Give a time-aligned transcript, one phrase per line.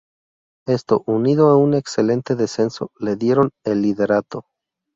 [0.67, 4.47] Esto, unido a un excelente descenso, le dieron el liderato.